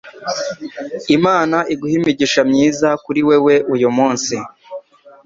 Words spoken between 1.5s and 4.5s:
iguhe imigisha myiza kuri wewe uyumunsi